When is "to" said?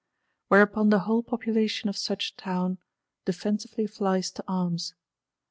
4.31-4.43